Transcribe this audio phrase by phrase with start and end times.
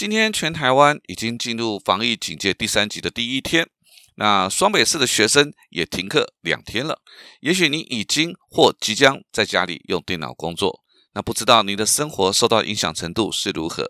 [0.00, 3.68] 今天全台湾已经进入防疫警戒第三级的第一天，
[4.14, 7.02] 那双北市的学生也停课两天了。
[7.40, 10.80] 也许你已经或即将在家里用电脑工作，
[11.12, 13.86] 那不知道你的生活受到影响程度是如何？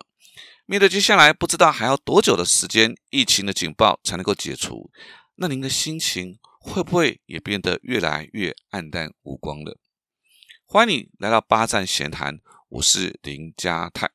[0.66, 4.90] 面对接下来不知道还要多久的时间，疫情的警报才能够解除，
[5.37, 9.79] 那您的心情会不会也变得越来越暗淡无光了？
[10.65, 14.11] 欢迎你来到八站闲谈，我是林家泰。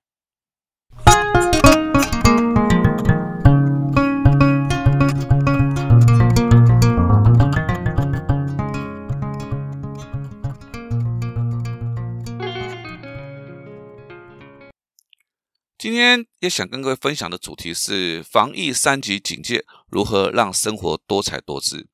[15.85, 21.87] 今天也想跟各位分享的主题是防疫三级警戒，如何让生活多彩多姿。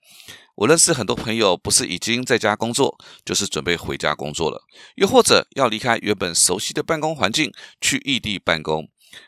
[0.55, 4.63] 我认识很多朋友，不是已经在家工作，就是准备回家工作了，
[4.95, 8.87] 又或者要离开原本熟悉的办公环境，去异地办公。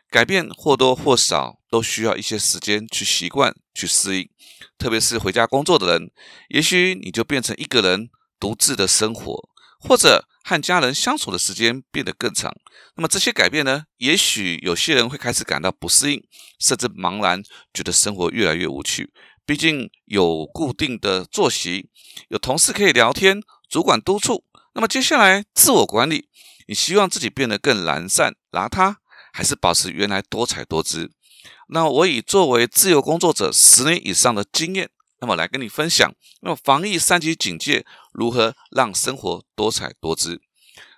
[0.09, 4.30] 改变或多或少都需要一些时间去习惯、去适应。
[4.78, 6.09] 特别是回家工作的人，
[6.47, 9.50] 也许你就变成一个人独自的生活，
[9.88, 10.26] 或者。
[10.45, 12.53] 和家人相处的时间变得更长，
[12.98, 13.86] 那么这些改变呢？
[13.95, 16.22] 也许有些人会开始感到不适应，
[16.59, 17.42] 甚至茫然，
[17.73, 19.14] 觉得生活越来越无趣。
[19.45, 21.90] 毕竟有固定的作息，
[22.28, 24.44] 有同事可以聊天，主管督促。
[24.73, 26.28] 那么接下来自我管理，
[26.68, 28.95] 你希望自己变得更懒散、邋遢，
[29.31, 31.09] 还是保持原来多彩多姿？
[31.70, 34.90] 那我以作为自由工作者十年以上的经验。
[35.23, 40.41] 那么来跟你分享，那么防疫三级警戒如何让生活多彩多姿？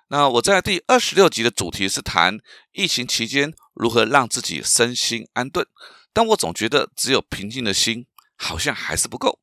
[0.08, 2.40] 那我在第二十六集的主题是谈
[2.72, 5.68] 疫情期间如何让自己身心安顿，
[6.12, 9.38] 但我总觉得只有平静的心好像还是不够。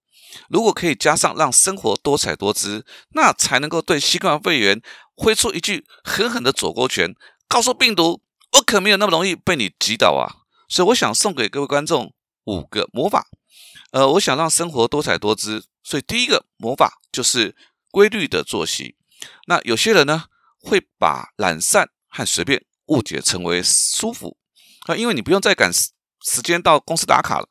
[0.49, 4.83] 如果可以加上让生活多彩多姿，那才能够对新冠肺炎
[5.15, 7.15] 挥出一句狠狠的左勾拳，
[7.47, 8.21] 告诉病毒
[8.55, 10.43] 我可没有那么容易被你击倒啊！
[10.69, 12.13] 所以我想送给各位观众
[12.47, 13.29] 五个魔法。
[13.93, 17.55] 呃，我想让生活多彩多姿，所以第一个魔法就是
[17.91, 18.97] 规律的作息。
[19.47, 20.25] 那有些人呢，
[20.59, 24.39] 会把懒散和随便误解成为舒服
[24.87, 27.49] 啊，因为你不用再赶时间到公司打卡了，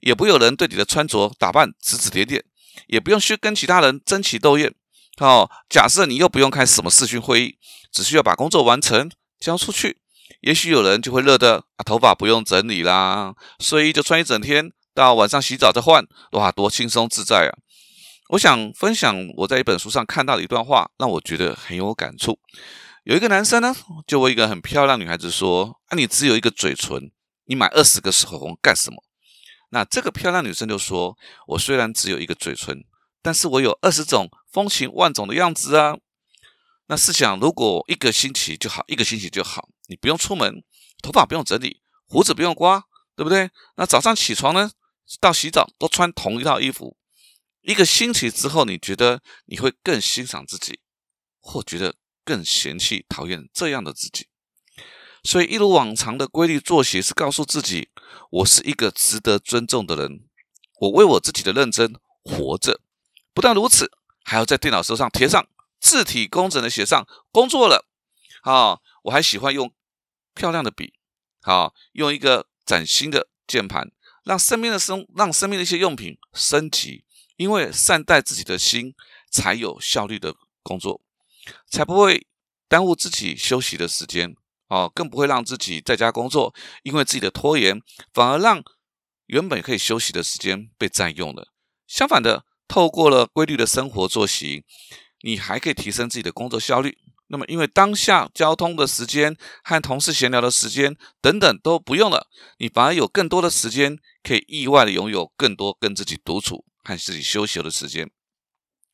[0.00, 2.44] 也不有人对你的穿着打扮指指点点，
[2.88, 4.74] 也不用去跟其他人争奇斗艳。
[5.18, 7.58] 哦，假设你又不用开什么视讯会议，
[7.92, 9.08] 只需要把工作完成
[9.38, 9.98] 交出去，
[10.40, 14.72] 也许有人就会乐得啊，头发不用整理啦，睡衣就穿一整天。
[14.94, 17.52] 到晚上洗澡再换，哇，多轻松自在啊！
[18.28, 22.38] 我想分享我在一本书上看到的一段话，让我觉得很有感触。
[23.02, 23.74] 有一个男生呢，
[24.06, 27.10] 就问一个很漂亮女孩子说：“啊，你只有一个嘴唇，
[27.46, 29.02] 你买二十个口红干什么？”
[29.70, 31.18] 那这个漂亮女生就说
[31.48, 32.84] ：“我虽然只有一个嘴唇，
[33.20, 35.96] 但是我有二十种风情万种的样子啊！”
[36.86, 40.62] 那试想，如果一个星期就好，一个星期就好，你不用出门，
[41.02, 42.84] 头发不用整理，胡子不用刮，
[43.16, 43.50] 对不对？
[43.76, 44.70] 那早上起床呢？
[45.20, 46.96] 到洗澡都穿同一套衣服，
[47.62, 50.80] 一个星期之后，你觉得你会更欣赏自己，
[51.40, 54.28] 或觉得更嫌弃、讨厌这样的自己？
[55.22, 57.88] 所以一如往常的规律作息是告诉自己，
[58.30, 60.28] 我是一个值得尊重的人，
[60.80, 62.82] 我为我自己的认真活着。
[63.32, 63.90] 不但如此，
[64.22, 65.46] 还要在电脑桌上贴上
[65.80, 67.86] 字体工整的写上工作了。
[68.42, 69.72] 啊，我还喜欢用
[70.34, 70.92] 漂亮的笔，
[71.40, 73.90] 好用一个崭新的键盘。
[74.24, 77.04] 让身边的生，让身边的一些用品升级，
[77.36, 78.94] 因为善待自己的心，
[79.30, 81.00] 才有效率的工作，
[81.70, 82.26] 才不会
[82.68, 84.34] 耽误自己休息的时间
[84.68, 87.80] 哦，更不会让自己在家工作，因为自己的拖延，
[88.12, 88.64] 反而让
[89.26, 91.52] 原本可以休息的时间被占用了。
[91.86, 94.64] 相反的，透过了规律的生活作息，
[95.20, 96.98] 你还可以提升自己的工作效率。
[97.28, 108.10] 那么，因为当下交通的时间和同事闲聊的时间等等都不用了，你反而有更多的时间可以意外的拥有更多跟自己独处和自己休息的时间。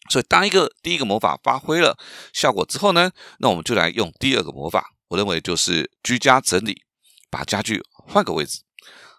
[0.08, 1.98] 所以，当一个第一个魔法发挥了
[2.32, 3.10] 效果之后呢，
[3.40, 4.94] 那我们就来用第二个魔法。
[5.08, 6.82] 我认为就是居家整理，
[7.30, 8.60] 把家具换个位置。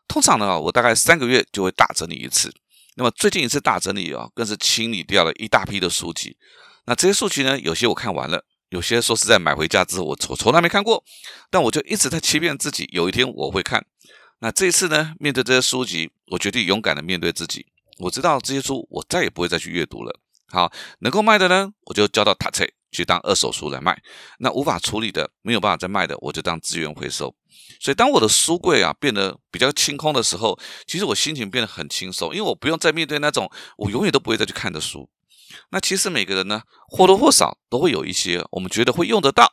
[0.08, 2.50] 通常呢，我大概三个月就会大整理一次。
[2.96, 6.38] 那么最近一次大整理啊，更是清理掉了一大批的书籍。
[6.86, 8.46] 那这些书籍呢，有些我看完了。
[8.72, 11.04] 有些说实在买回家之后，我从从来没看过，
[11.50, 13.86] 但我就一直在欺骗自己，有一天我会看。
[14.40, 17.66] 那这一次呢，面对这些书籍，我决定勇敢的面对自己。
[18.00, 20.18] 我知道这些书我再也不会再去阅读了。
[20.48, 24.02] 好，能够卖的呢，我就交到塔翠去当二手书来卖。
[24.40, 27.36] 那无法处理的，没有办法再卖的，我就当资源回收。
[27.82, 30.58] 所以当我的书柜啊变得比较清空的时候，
[30.88, 35.10] 其实我心情变得很轻松，因为我不用再面对那种我永远都不会再去看的书。
[35.70, 39.52] 那其实每个人呢，或多或少都会有一些我们觉得会用得到，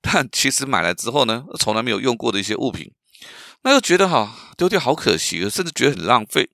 [0.00, 2.92] 但其实买来之后呢，从来没有用过的一些物品。
[3.62, 6.50] 那又觉得哈丢掉好可惜，甚至觉得很浪费。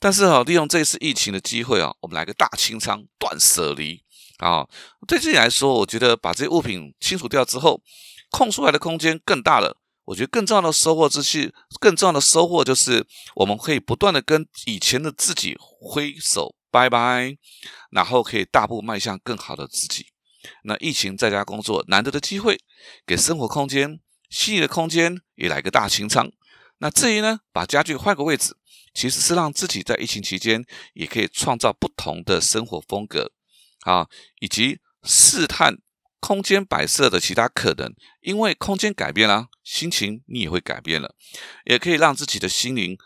[0.00, 4.02] 但是哈，利用这次疫情的机会啊，我们来个大清仓、断舍离
[4.38, 4.66] 啊。
[5.06, 7.82] 对自己来说，我觉得把这些物品清除掉之后，
[8.30, 9.76] 空出来的空间更大了。
[10.04, 17.36] 我觉得更重要的收获之是，更重要的收获就是我们可以不断的跟以前的自己挥手拜拜，
[17.90, 20.06] 然后可以大步迈向更好的自己。
[20.62, 22.58] 那疫情在家工作难得的机会，
[23.06, 24.00] 给生活空间、
[24.30, 26.30] 心理的空间也来个大清仓。
[26.78, 28.56] 那至于呢，把家具换个位置，
[28.94, 33.32] 其实是让自己在疫情期间也可以创造不同的生活风格，
[33.80, 34.06] 啊，
[34.38, 35.78] 以及试探
[36.20, 37.92] 空间摆设的其他可能。
[38.20, 41.16] 因为空间改变了，心情你也会改变了，
[41.64, 42.96] 也可以让自己的心灵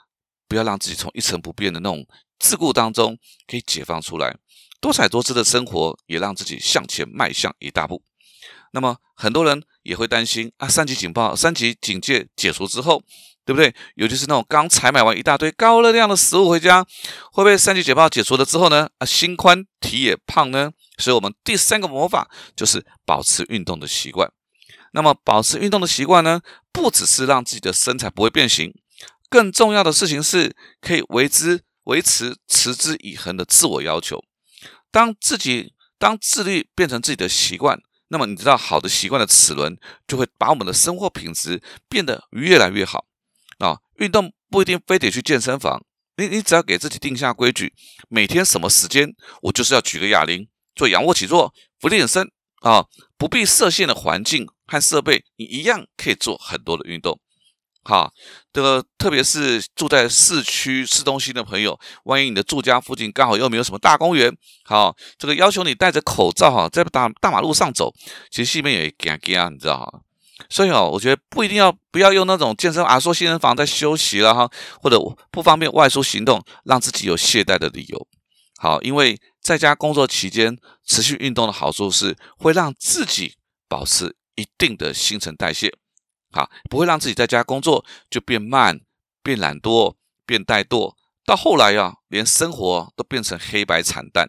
[0.53, 2.07] 不要让自己从一成不变的那种
[2.39, 3.17] 桎梏当中
[3.47, 4.37] 可以解放出来。
[4.83, 8.03] 多彩多姿的生活也让自己向前迈向一大步。
[8.73, 13.03] 那么很多人也会担心啊，三级警报、三级警戒解除之后。
[13.45, 13.75] 对不对？
[13.97, 16.85] 尤其是那种刚采买完一大堆高热量的食物回家，
[17.33, 18.89] 会不会三级解报解除了之后呢？
[18.99, 20.71] 啊，心宽体也胖呢？
[20.97, 24.31] 所以，我们第三个魔法就是保持运动的习惯。
[24.93, 26.41] 那么，保持运动的习惯呢，
[26.71, 28.73] 不只是让自己的身材不会变形，
[29.33, 34.23] 更重要的事情是可以维之维持持之以恒的自我要求。
[34.91, 43.07] 当自己当自律变成自己的习惯，那么你知道，好的习惯的齿轮就会把我们的生活品质变得越来越好。
[43.57, 45.83] 啊，运动不一定非得去健身房，
[46.19, 47.73] 你你只要给自己定下规矩，
[48.11, 52.29] 每天什么时间我就是要举个哑铃，做仰卧起坐、俯卧撑
[52.61, 52.85] 啊，
[53.17, 57.19] 不必设限的环境和设备，你一样可以做很多的运动。
[57.85, 58.13] 好，
[58.53, 64.33] 这个特别是住在市区市中心的朋友，万一你的住家附近刚好又没有什么大公园，
[64.65, 67.93] 好，这个要求你戴着口罩哈，在大大马路上走，
[68.31, 70.01] 其实心里面也惊惊，你知道哈。
[70.49, 74.49] 所以哦，我觉得不一定要不要用那种健身啊，说健身房在休息了哈，
[74.81, 74.99] 或者
[75.31, 78.09] 不方便外出行动，让自己有懈怠的理由。
[78.59, 80.57] 好，因为在家工作期间
[80.87, 83.35] 持续运动的好处是会让自己
[83.69, 85.73] 保持一定的新陈代谢，
[86.33, 88.81] 好，不会让自己在家工作就变慢、
[89.23, 89.95] 变懒惰、
[90.27, 90.95] 变怠惰，
[91.25, 94.29] 到后来呀，连生活都变成黑白惨淡。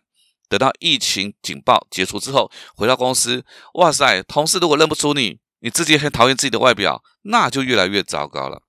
[0.50, 5.40] 等到疫情警报解除之后，回到公司，哇塞，同事如果认不出你。
[5.66, 8.62] 你自己很讨厌自己的外表，那就越来越糟糕了。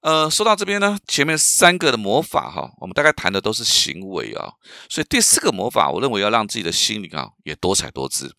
[0.00, 4.54] 呃，说到这边呢，前面三个的魔法哈，我们大概谈的都是行为啊，
[4.88, 8.34] 所以第四个魔法，我认为要让自己的心灵啊也多彩多姿，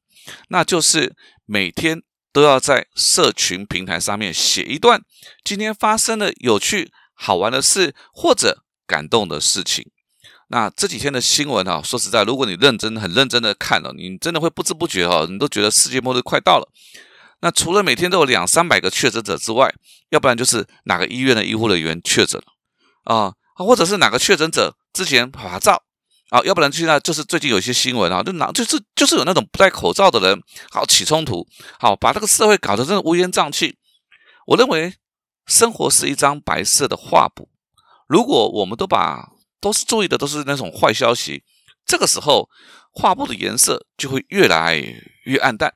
[0.50, 2.01] 那就是每天
[2.36, 5.02] 都要在社群平台上面写一段
[5.46, 9.90] 今天发生的有趣好玩的事或者感动的事情。
[10.50, 16.68] 那这几天的新闻啊，说实在，如果你认真很认真的看了，你真的会不知不觉哈，你都觉得世界末日快到了。
[17.40, 19.74] 那除了每天都有两三百个确诊者之外，
[20.10, 25.84] 要不然就是哪个医院的医护人员确诊了啊，或者是哪个确诊者之前拍照
[26.30, 30.42] 啊，要不然现在就是最近有一些新闻啊，就拿就是就是有那种不戴口罩的人，
[30.72, 31.48] 好起冲突，
[31.80, 33.77] 好把这个社会搞得真的乌烟瘴气。
[34.48, 34.94] 我认为
[35.45, 37.50] 生活是一张白色的画布，
[38.07, 39.30] 如果我们都把
[39.62, 41.44] 都是注意的都是那种坏消息，
[41.86, 42.50] 这个时候
[42.92, 44.81] 画布的颜色就会越来
[45.25, 45.74] 越暗淡。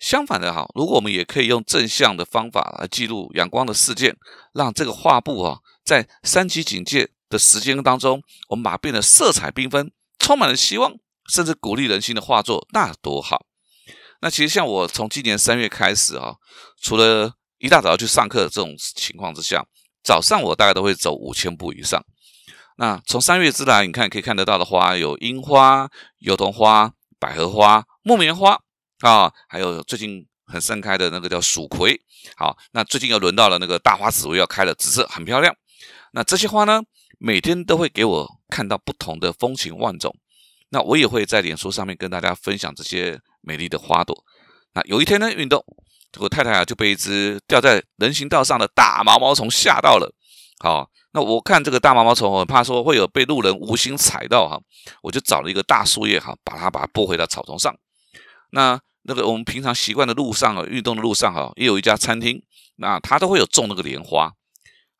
[0.00, 4.14] 相反的哈，如果我们也可以用正向的方法来记录阳光的事件，
[4.52, 10.94] 让这个画布啊，在三级警戒的时间当中，我们把它变得色彩缤纷，充满了希望，
[11.28, 13.44] 甚至鼓励人心的画作，那多好！
[14.20, 16.36] 那其实像我从今年三月开始啊，
[16.80, 19.66] 除了一大早去上课这种情况之下，
[20.02, 22.02] 早上我大概都会走五千步以上。
[22.76, 28.58] 那从三月之来，你看可以看得到的花有樱花、油桐花、百合花、木棉花。
[29.00, 32.00] 啊，还有最近很盛开的那个叫蜀葵，
[32.36, 35.54] 好，那最近又轮到了那个大花紫薇要开了，紫色很漂亮。
[36.12, 36.80] 那这些花呢，
[37.24, 40.14] 每天都会给我看到不同的风情万种。
[40.68, 44.14] 那我也会在脸书上面跟大家分享这些美丽的花朵。
[44.74, 45.64] 那有一天呢，运动，
[46.12, 50.12] 这个太太啊就被一只掉在人行道上的大毛毛虫吓到了。
[50.58, 54.60] 好，那我看这个大毛毛虫，我怕说会有被路人无心踩到哈，
[55.00, 57.74] 我就找了一个大树叶哈，把它把它拨回到草丛上。
[58.50, 62.42] 那那个我们平常习惯的路上啊，运动的路上哈，也有一家餐厅，
[62.76, 64.30] 那它都会有种那个莲花，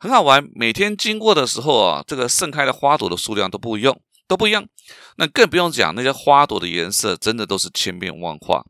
[0.04, 0.46] 很好玩。
[0.54, 4.68] 每天经过的时候啊，这个盛开的花朵的数量都不一样，都不一样。
[5.16, 8.62] 那更不用讲那些花朵的颜色，真的都是千变万化。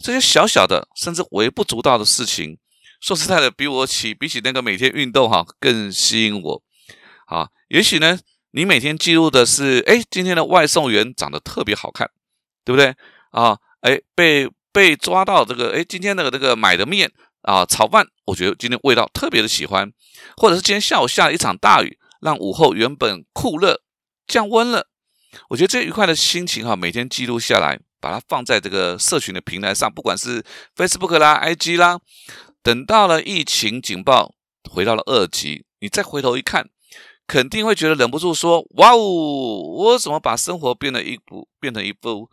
[0.00, 2.58] 这些小小的甚至微不足道的事情，
[3.00, 6.62] 说实在的，比我起比起那个每天运动哈更吸引我。
[7.26, 8.18] 啊，也许呢，
[8.50, 12.10] 你每天记录的是，哎，今天的外送员长得特别好看，
[12.64, 12.92] 对不对
[13.30, 13.56] 啊？
[13.82, 14.50] 哎，被。
[14.74, 17.08] 被抓到这个，哎，今天那个那个买的面
[17.44, 19.92] 啊，炒饭，我觉得今天味道特别的喜欢，
[20.36, 23.82] 或者是今天下午下了一场大雨，让午后原本酷热
[24.26, 24.88] 降温了。
[25.50, 30.42] 我觉得这愉快的心情哈，每天记录下来，把它放在这个社群的平台上，不管是
[30.74, 32.00] Facebook 啦、IG 啦，
[32.62, 34.34] 等到了疫情警报
[34.70, 36.70] 回到了二级，你再回头一看，
[37.26, 42.30] 肯定会觉得忍不住说：“哇哦，我怎么把生活变得一部变成一部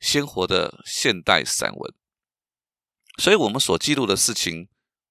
[0.00, 1.94] 鲜活的现代散文？”
[3.18, 4.68] 所以，我们所记录的事情，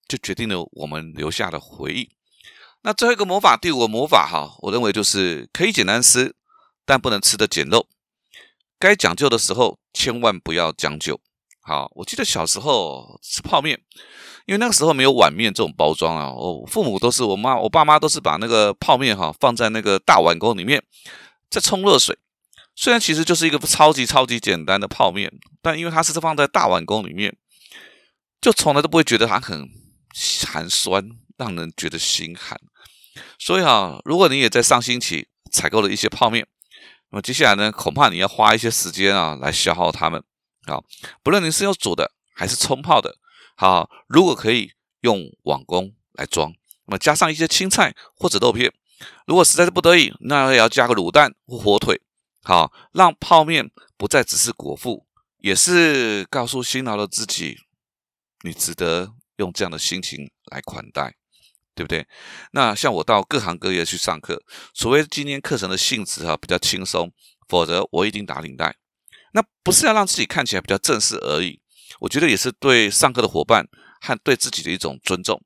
[0.07, 2.09] 就决定了我们留下的回忆。
[2.83, 6.35] 那最后一个魔法，第五个魔法，哈，我认为就是可以简单吃，
[6.85, 7.85] 但不能吃的简陋。
[8.79, 11.21] 该讲究的时候，千万不要将就。
[11.61, 13.79] 好，我记得小时候吃泡面，
[14.47, 20.83] 因为那个时候没有碗面这种包装啊，我父母都是我妈、我爸妈都是把那个泡面哈放在那个大碗锅里面，
[21.51, 22.17] 再冲热水。
[22.75, 25.31] 虽然其实就是一个超级超级简单的泡面，
[25.61, 27.37] 但因为它是放在大碗锅里面。
[28.41, 29.69] 就从来都不会觉得它很
[30.47, 31.07] 寒酸，
[31.37, 32.59] 让人觉得心寒。
[33.37, 36.47] 所以啊，如果你也在上星期采购了一些泡面，
[37.11, 40.23] 那么接下来呢，恐怕你要花一些时间啊来消耗它们。
[40.65, 40.83] 好，
[41.21, 43.15] 不论你是用煮的还是冲泡的，
[43.55, 44.71] 好，如果可以
[45.01, 46.51] 用网工来装，
[46.87, 48.73] 那么加上一些青菜或者豆片，
[49.27, 52.01] 如果实在是不得已，那也要加个卤蛋或火腿，
[52.43, 55.05] 好，让泡面不再只是果腹，
[55.39, 57.57] 也是告诉辛劳的自己。
[58.43, 61.15] 你值得用这样的心情来款待，
[61.75, 62.05] 对不对？
[62.51, 64.41] 那像我到各行各业去上课，
[64.73, 67.11] 除非今天课程的性质哈比较轻松，
[67.47, 68.75] 否则我一定打领带。
[69.33, 71.61] 那不是要让自己看起来比较正式而已，
[72.01, 73.67] 我觉得也是对上课的伙伴
[74.01, 75.41] 和对自己的一种尊重。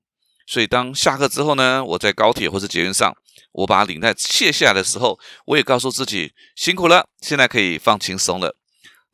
[0.47, 3.15] 所以当下课之后呢，我在高铁或是捷运上，
[3.51, 8.55] 我把领带卸下来的时候，我也告诉自己辛苦了，现在可以放轻松了。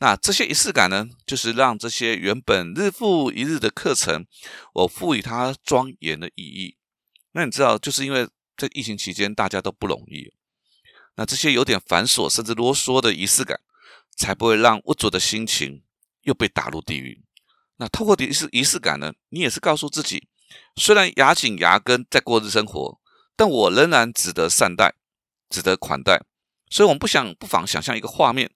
[0.02, 4.26] 那这些仪式感呢，就是让这些原本日复一日的课程，
[4.74, 6.76] 我赋予它庄严的意义。
[7.34, 8.28] 那你知道，就是因为
[8.58, 10.34] 在疫情期间大家都不容易，
[11.18, 13.60] 那这些有点繁琐甚至啰嗦的仪式感，
[14.18, 15.84] 才不会让屋主的心情
[16.24, 17.24] 又被打入地狱。
[17.78, 20.28] 那透过仪式仪式感呢，你也是告诉自己，
[20.78, 23.00] 虽然牙紧牙根在过日生活，
[23.36, 24.96] 但我仍然值得善待，
[25.48, 26.24] 值得款待。
[26.72, 28.50] 所以，我们不想不妨想象一个画面。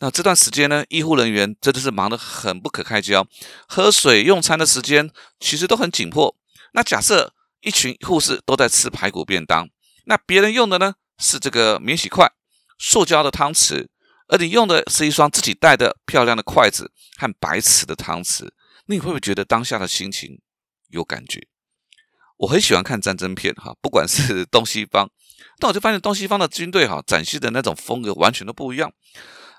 [0.00, 3.26] 那这段时间呢，医护人员真的是忙得很不可开交，
[3.68, 6.34] 喝水、用餐的时间其实都很紧迫。
[6.72, 9.68] 那假设一群护士都在吃排骨便当，
[10.06, 12.32] 那别人用的呢是这个免洗筷、
[12.78, 13.88] 塑胶的汤匙，
[14.28, 18.48] 而你用的是一双自己带的漂亮的筷子和白瓷的汤匙，
[18.86, 20.40] 你会不会觉得当下的心情
[20.88, 21.46] 有感觉？
[22.38, 25.10] 我很喜欢看战争片，哈，不管是东西方。
[25.58, 28.92] 但我就发现东西方的军队哈展现的那种风格完全都不一样，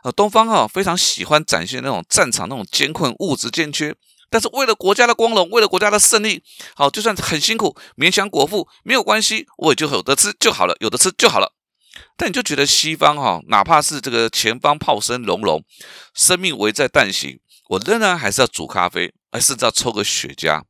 [0.03, 3.95] 呃，东方哈非常喜欢展现那种战场那种艰困物质欠缺，
[4.29, 6.43] 但是为了国家的光荣，为了国家的胜利，
[6.75, 11.53] 好就算很辛苦勉强果腹没有关系，我也就有的吃就好了，有的吃就好了。
[12.15, 15.63] 但你就觉得西方哈哪怕是这个前方炮声隆隆，
[16.13, 20.63] 生命危在旦夕，我仍然还是要煮咖啡，还是要抽个雪茄。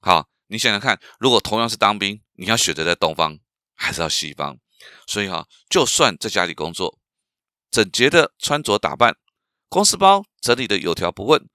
[0.00, 3.38] 好，你想想看，如果同样是当兵，你要选择在东方。
[3.74, 4.58] 还是要西方，
[5.06, 6.98] 所以哈，就算在家里工作，
[7.70, 9.16] 整洁的穿着打扮，
[9.68, 11.48] 公司包整理的有条不紊，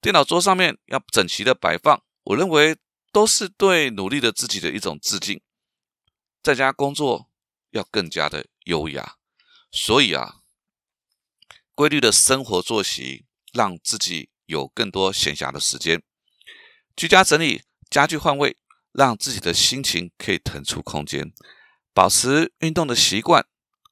[0.00, 2.76] 电脑桌上面要整齐的摆放，我认为
[3.12, 5.40] 都是对努力的自己的一种致敬。
[6.42, 7.30] 在家工作
[7.70, 9.16] 要更加的优雅，
[9.70, 10.36] 所以啊，
[11.74, 16.02] 规律的生活作息，让自己有更多闲暇的时间，
[16.96, 18.56] 居家整理，家具换位，
[18.92, 21.32] 让自己的心情可以腾出空间。
[22.00, 23.44] 保持运动的习惯，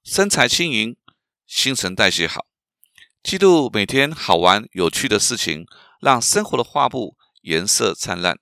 [0.03, 0.97] 身材轻盈，
[1.47, 2.47] 新陈代谢好，
[3.23, 5.67] 记录每天好玩有趣的事情，
[6.01, 8.39] 让生活的画布颜色灿烂。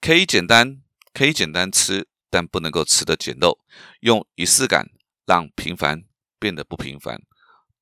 [0.00, 0.82] 可以简单，
[1.12, 3.58] 可以简单吃，但不能够吃的简陋。
[4.02, 4.86] 用仪式感
[5.26, 6.04] 让平凡
[6.38, 7.22] 变得不平凡，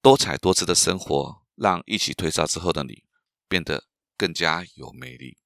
[0.00, 3.04] 多彩多姿的生活让一起退烧之后的你
[3.46, 3.84] 变得
[4.16, 5.36] 更加有魅力。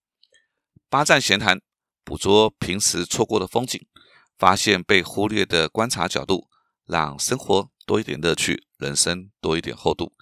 [0.88, 1.60] 八站闲谈，
[2.04, 3.84] 捕捉平时错过的风景。
[4.38, 6.48] 发现被忽略的观察角度，
[6.86, 10.12] 让生活多一点乐趣，人生多一点厚度。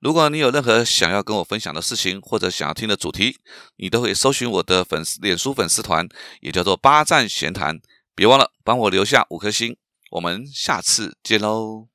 [0.00, 3.38] 如果你有任何想要跟我分享的事情，或者想要听的主题，
[3.76, 6.08] 你都可以搜寻我的粉丝脸书粉丝团，
[6.40, 7.80] 也叫做八站闲谈。
[8.14, 9.76] 别忘了帮我留下五颗星。
[10.10, 11.91] 我们下次见喽。